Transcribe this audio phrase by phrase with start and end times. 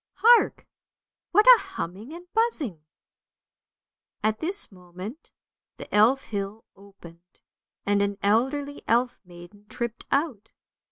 [0.15, 0.65] Hark!
[1.31, 2.83] what a humming and buzzing?"
[4.23, 5.29] At this moment
[5.77, 7.39] the Elf hill opened,
[7.85, 10.49] and an elderly elf maiden tripped out.